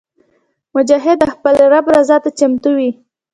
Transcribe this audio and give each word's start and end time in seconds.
مجاهد 0.75 1.17
د 1.21 1.25
خپل 1.33 1.55
رب 1.71 1.85
رضا 1.95 2.17
ته 2.23 2.29
چمتو 2.39 2.69
وي. 2.77 2.89